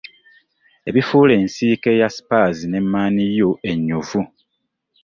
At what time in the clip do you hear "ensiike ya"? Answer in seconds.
1.41-2.07